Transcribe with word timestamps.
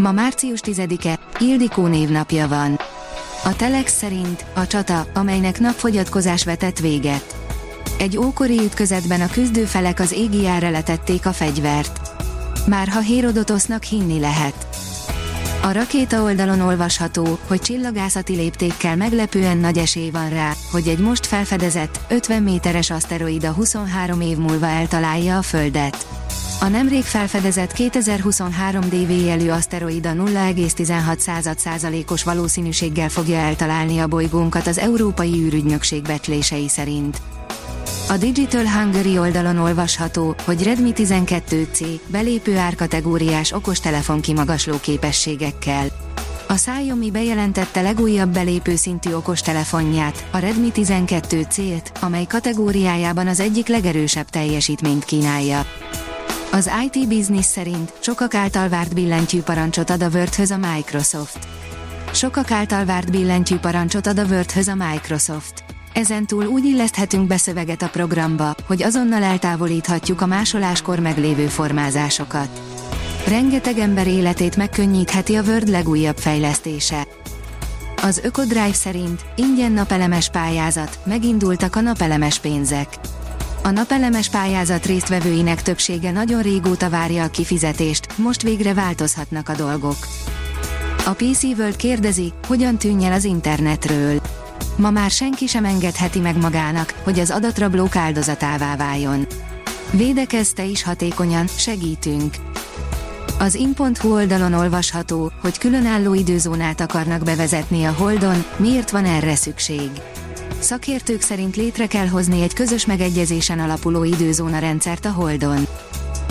Ma 0.00 0.12
március 0.12 0.60
10-e, 0.62 1.18
Ildikó 1.38 1.86
névnapja 1.86 2.48
van. 2.48 2.80
A 3.44 3.56
Telex 3.56 3.96
szerint 3.96 4.44
a 4.54 4.66
csata, 4.66 5.06
amelynek 5.14 5.60
napfogyatkozás 5.60 6.44
vetett 6.44 6.78
véget. 6.78 7.36
Egy 7.98 8.16
ókori 8.16 8.58
ütközetben 8.58 9.20
a 9.20 9.26
küzdőfelek 9.26 10.00
az 10.00 10.12
égiára 10.12 10.70
letették 10.70 11.26
a 11.26 11.32
fegyvert. 11.32 12.00
Már 12.66 12.88
ha 12.88 13.00
Hérodotosznak 13.00 13.82
hinni 13.82 14.20
lehet. 14.20 14.66
A 15.62 15.72
rakéta 15.72 16.22
oldalon 16.22 16.60
olvasható, 16.60 17.38
hogy 17.46 17.60
csillagászati 17.60 18.34
léptékkel 18.34 18.96
meglepően 18.96 19.58
nagy 19.58 19.78
esély 19.78 20.10
van 20.10 20.28
rá, 20.28 20.52
hogy 20.70 20.88
egy 20.88 20.98
most 20.98 21.26
felfedezett, 21.26 22.00
50 22.08 22.42
méteres 22.42 22.90
aszteroida 22.90 23.52
23 23.52 24.20
év 24.20 24.36
múlva 24.36 24.66
eltalálja 24.66 25.36
a 25.36 25.42
Földet. 25.42 26.19
A 26.62 26.68
nemrég 26.68 27.02
felfedezett 27.02 27.72
2023 27.72 28.80
DV 28.80 29.10
jelű 29.10 29.48
aszteroida 29.48 30.12
0,16%-os 30.12 32.22
valószínűséggel 32.22 33.08
fogja 33.08 33.38
eltalálni 33.38 33.98
a 33.98 34.06
bolygónkat 34.06 34.66
az 34.66 34.78
Európai 34.78 35.32
űrügynökség 35.32 36.02
becslései 36.02 36.68
szerint. 36.68 37.20
A 38.08 38.16
Digital 38.16 38.70
Hungary 38.70 39.18
oldalon 39.18 39.58
olvasható, 39.58 40.34
hogy 40.44 40.62
Redmi 40.62 40.92
12C 40.94 42.00
belépő 42.06 42.56
árkategóriás 42.56 43.52
okostelefon 43.52 44.20
kimagasló 44.20 44.74
képességekkel. 44.80 45.86
A 46.48 46.54
Xiaomi 46.54 47.10
bejelentette 47.10 47.80
legújabb 47.80 48.32
belépő 48.32 48.76
szintű 48.76 49.12
okostelefonját, 49.12 50.24
a 50.30 50.38
Redmi 50.38 50.70
12C-t, 50.74 51.84
amely 52.00 52.24
kategóriájában 52.24 53.26
az 53.26 53.40
egyik 53.40 53.68
legerősebb 53.68 54.28
teljesítményt 54.28 55.04
kínálja. 55.04 55.66
Az 56.52 56.70
IT 56.84 57.08
Business 57.08 57.44
szerint 57.44 57.92
sokak 58.00 58.34
által 58.34 58.68
várt 58.68 58.94
billentyű 58.94 59.40
parancsot 59.40 59.90
ad 59.90 60.02
a 60.02 60.08
word 60.08 60.34
a 60.50 60.56
Microsoft. 60.74 61.38
Sokak 62.12 62.50
által 62.50 62.84
várt 62.84 63.10
billentyű 63.10 63.56
parancsot 63.56 64.06
ad 64.06 64.18
a 64.18 64.24
word 64.24 64.52
a 64.68 64.74
Microsoft. 64.90 65.64
Ezentúl 65.92 66.44
úgy 66.44 66.64
illeszthetünk 66.64 67.26
be 67.26 67.36
szöveget 67.36 67.82
a 67.82 67.88
programba, 67.88 68.54
hogy 68.66 68.82
azonnal 68.82 69.22
eltávolíthatjuk 69.22 70.20
a 70.20 70.26
másoláskor 70.26 70.98
meglévő 70.98 71.46
formázásokat. 71.46 72.60
Rengeteg 73.28 73.78
ember 73.78 74.06
életét 74.06 74.56
megkönnyítheti 74.56 75.34
a 75.34 75.42
Word 75.42 75.68
legújabb 75.68 76.18
fejlesztése. 76.18 77.06
Az 78.02 78.20
Ökodrive 78.24 78.72
szerint 78.72 79.20
ingyen 79.36 79.72
napelemes 79.72 80.30
pályázat, 80.30 80.98
megindultak 81.04 81.76
a 81.76 81.80
napelemes 81.80 82.38
pénzek. 82.38 82.98
A 83.62 83.70
napelemes 83.70 84.28
pályázat 84.28 84.86
résztvevőinek 84.86 85.62
többsége 85.62 86.10
nagyon 86.10 86.42
régóta 86.42 86.90
várja 86.90 87.24
a 87.24 87.28
kifizetést, 87.28 88.18
most 88.18 88.42
végre 88.42 88.74
változhatnak 88.74 89.48
a 89.48 89.54
dolgok. 89.54 89.96
A 91.06 91.10
PC 91.10 91.42
World 91.42 91.76
kérdezi, 91.76 92.32
hogyan 92.46 92.78
tűnj 92.78 93.04
el 93.04 93.12
az 93.12 93.24
internetről. 93.24 94.20
Ma 94.76 94.90
már 94.90 95.10
senki 95.10 95.46
sem 95.46 95.64
engedheti 95.64 96.18
meg 96.18 96.36
magának, 96.36 96.94
hogy 97.04 97.18
az 97.18 97.30
adatrablók 97.30 97.96
áldozatává 97.96 98.76
váljon. 98.76 99.26
Védekezte 99.90 100.64
is 100.64 100.82
hatékonyan, 100.82 101.46
segítünk. 101.46 102.34
Az 103.38 103.54
in.hu 103.54 104.12
oldalon 104.12 104.52
olvasható, 104.52 105.32
hogy 105.40 105.58
különálló 105.58 106.14
időzónát 106.14 106.80
akarnak 106.80 107.22
bevezetni 107.24 107.84
a 107.84 107.92
Holdon, 107.92 108.44
miért 108.56 108.90
van 108.90 109.04
erre 109.04 109.34
szükség. 109.34 109.90
Szakértők 110.60 111.20
szerint 111.20 111.56
létre 111.56 111.86
kell 111.86 112.06
hozni 112.06 112.42
egy 112.42 112.54
közös 112.54 112.86
megegyezésen 112.86 113.58
alapuló 113.58 114.04
időzóna 114.04 114.58
rendszert 114.58 115.04
a 115.04 115.10
Holdon. 115.10 115.66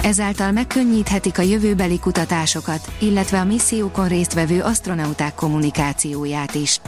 Ezáltal 0.04 0.52
megkönnyíthetik 0.52 1.38
a 1.38 1.42
jövőbeli 1.42 2.00
kutatásokat, 2.00 2.92
illetve 3.00 3.40
a 3.40 3.44
missziókon 3.44 4.08
résztvevő 4.08 4.62
astronauták 4.62 5.36
kommunikációját 5.36 6.56
is. 6.56 6.80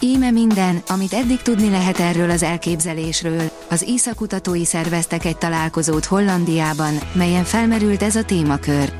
Íme 0.00 0.30
minden, 0.30 0.82
amit 0.88 1.12
eddig 1.12 1.42
tudni 1.42 1.70
lehet 1.70 1.98
erről 1.98 2.30
az 2.30 2.42
elképzelésről, 2.42 3.50
az 3.70 3.82
ISA 3.82 4.14
kutatói 4.14 4.64
szerveztek 4.64 5.24
egy 5.24 5.38
találkozót 5.38 6.04
Hollandiában, 6.04 6.94
melyen 7.12 7.44
felmerült 7.44 8.02
ez 8.02 8.16
a 8.16 8.24
témakör. 8.24 8.92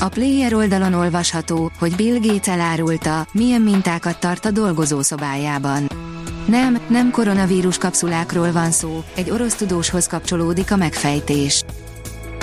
A 0.00 0.08
player 0.08 0.54
oldalon 0.54 0.94
olvasható, 0.94 1.70
hogy 1.78 1.96
Bill 1.96 2.18
Gates 2.20 2.48
elárulta, 2.48 3.26
milyen 3.32 3.60
mintákat 3.60 4.20
tart 4.20 4.44
a 4.44 4.50
dolgozószobájában. 4.50 6.07
Nem, 6.48 6.78
nem 6.88 7.10
koronavírus 7.10 7.78
kapszulákról 7.78 8.52
van 8.52 8.70
szó, 8.70 9.04
egy 9.14 9.30
orosz 9.30 9.54
tudóshoz 9.54 10.06
kapcsolódik 10.06 10.72
a 10.72 10.76
megfejtés. 10.76 11.64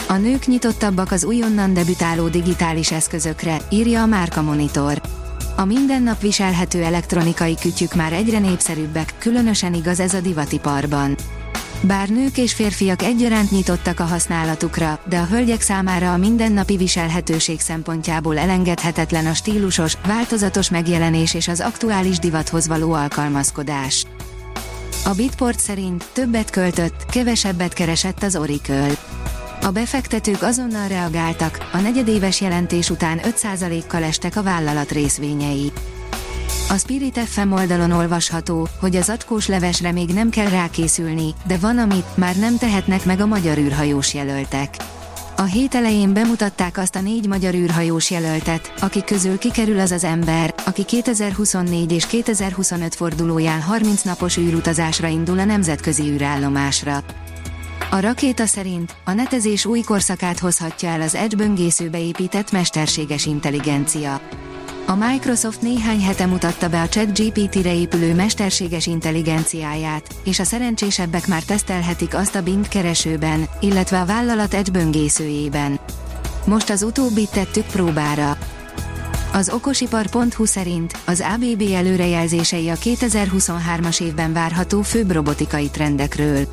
A 0.07 0.13
nők 0.13 0.45
nyitottabbak 0.45 1.11
az 1.11 1.23
újonnan 1.23 1.73
debütáló 1.73 2.27
digitális 2.27 2.91
eszközökre, 2.91 3.57
írja 3.69 4.01
a 4.01 4.05
Márka 4.05 4.41
Monitor. 4.41 5.01
A 5.55 5.65
mindennap 5.65 6.21
viselhető 6.21 6.83
elektronikai 6.83 7.55
kütyük 7.55 7.93
már 7.93 8.13
egyre 8.13 8.39
népszerűbbek, 8.39 9.13
különösen 9.17 9.73
igaz 9.73 9.99
ez 9.99 10.13
a 10.13 10.21
divatiparban. 10.21 11.15
Bár 11.87 12.09
nők 12.09 12.37
és 12.37 12.53
férfiak 12.53 13.01
egyaránt 13.01 13.51
nyitottak 13.51 13.99
a 13.99 14.03
használatukra, 14.03 14.99
de 15.09 15.17
a 15.17 15.25
hölgyek 15.25 15.61
számára 15.61 16.13
a 16.13 16.17
mindennapi 16.17 16.77
viselhetőség 16.77 17.59
szempontjából 17.59 18.37
elengedhetetlen 18.37 19.25
a 19.25 19.33
stílusos, 19.33 19.97
változatos 20.07 20.69
megjelenés 20.69 21.33
és 21.33 21.47
az 21.47 21.59
aktuális 21.59 22.19
divathoz 22.19 22.67
való 22.67 22.93
alkalmazkodás. 22.93 24.05
A 25.05 25.13
Bitport 25.15 25.59
szerint 25.59 26.05
többet 26.13 26.49
költött, 26.49 27.05
kevesebbet 27.05 27.73
keresett 27.73 28.23
az 28.23 28.35
Oracle. 28.35 28.91
A 29.61 29.71
befektetők 29.71 30.41
azonnal 30.41 30.87
reagáltak, 30.87 31.69
a 31.71 31.77
negyedéves 31.77 32.41
jelentés 32.41 32.89
után 32.89 33.19
5%-kal 33.23 34.03
estek 34.03 34.35
a 34.35 34.43
vállalat 34.43 34.91
részvényei. 34.91 35.71
A 36.69 36.77
Spirit 36.77 37.19
FM 37.19 37.51
oldalon 37.51 37.91
olvasható, 37.91 38.67
hogy 38.79 38.95
az 38.95 39.09
acskós 39.09 39.47
levesre 39.47 39.91
még 39.91 40.09
nem 40.09 40.29
kell 40.29 40.49
rákészülni, 40.49 41.33
de 41.47 41.57
van 41.57 41.77
amit 41.77 42.17
már 42.17 42.35
nem 42.35 42.57
tehetnek 42.57 43.05
meg 43.05 43.19
a 43.19 43.25
magyar 43.25 43.57
űrhajós 43.57 44.13
jelöltek. 44.13 44.75
A 45.37 45.43
hét 45.43 45.75
elején 45.75 46.13
bemutatták 46.13 46.77
azt 46.77 46.95
a 46.95 47.01
négy 47.01 47.27
magyar 47.27 47.53
űrhajós 47.53 48.11
jelöltet, 48.11 48.73
akik 48.79 49.03
közül 49.03 49.37
kikerül 49.37 49.79
az 49.79 49.91
az 49.91 50.03
ember, 50.03 50.53
aki 50.65 50.83
2024 50.83 51.91
és 51.91 52.05
2025 52.05 52.95
fordulóján 52.95 53.61
30 53.61 54.01
napos 54.01 54.37
űrutazásra 54.37 55.07
indul 55.07 55.39
a 55.39 55.45
nemzetközi 55.45 56.03
űrállomásra. 56.03 57.03
A 57.91 57.99
rakéta 57.99 58.45
szerint 58.45 58.95
a 59.03 59.13
netezés 59.13 59.65
új 59.65 59.81
korszakát 59.81 60.39
hozhatja 60.39 60.89
el 60.89 61.01
az 61.01 61.15
Edge 61.15 61.35
böngészőbe 61.35 61.99
épített 61.99 62.51
mesterséges 62.51 63.25
intelligencia. 63.25 64.21
A 64.87 64.95
Microsoft 64.95 65.61
néhány 65.61 66.01
hete 66.01 66.25
mutatta 66.25 66.69
be 66.69 66.81
a 66.81 66.89
ChatGPT-re 66.89 67.75
épülő 67.75 68.15
mesterséges 68.15 68.87
intelligenciáját, 68.87 70.15
és 70.23 70.39
a 70.39 70.43
szerencsésebbek 70.43 71.27
már 71.27 71.43
tesztelhetik 71.43 72.15
azt 72.15 72.35
a 72.35 72.43
Bing 72.43 72.67
keresőben, 72.67 73.45
illetve 73.59 74.01
a 74.01 74.05
vállalat 74.05 74.53
Edge 74.53 74.71
böngészőjében. 74.71 75.79
Most 76.45 76.69
az 76.69 76.83
utóbbit 76.83 77.31
tettük 77.31 77.65
próbára. 77.65 78.37
Az 79.33 79.49
okosipar.hu 79.49 80.45
szerint 80.45 80.97
az 81.05 81.23
ABB 81.33 81.61
előrejelzései 81.73 82.69
a 82.69 82.75
2023-as 82.75 84.01
évben 84.01 84.33
várható 84.33 84.81
főbb 84.81 85.11
robotikai 85.11 85.69
trendekről. 85.69 86.47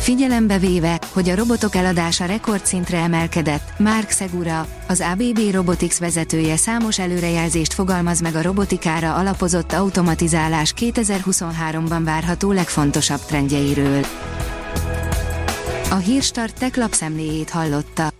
Figyelembe 0.00 0.58
véve, 0.58 1.00
hogy 1.12 1.28
a 1.28 1.34
robotok 1.34 1.74
eladása 1.74 2.24
rekordszintre 2.24 2.98
emelkedett, 2.98 3.78
Mark 3.78 4.10
Segura, 4.10 4.66
az 4.88 5.04
ABB 5.12 5.38
Robotics 5.52 5.98
vezetője 5.98 6.56
számos 6.56 6.98
előrejelzést 6.98 7.72
fogalmaz 7.72 8.20
meg 8.20 8.34
a 8.34 8.42
robotikára 8.42 9.14
alapozott 9.14 9.72
automatizálás 9.72 10.74
2023-ban 10.76 12.00
várható 12.04 12.52
legfontosabb 12.52 13.20
trendjeiről. 13.20 14.04
A 15.90 15.96
Hírstart 15.96 16.58
tech 16.58 16.78
lapszemléjét 16.78 17.50
hallotta. 17.50 18.19